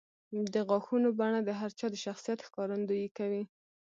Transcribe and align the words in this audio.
د 0.53 0.55
غاښونو 0.67 1.09
بڼه 1.19 1.39
د 1.43 1.49
هر 1.59 1.71
چا 1.79 1.85
د 1.91 1.95
شخصیت 2.05 2.39
ښکارندویي 2.47 3.09
کوي. 3.17 3.43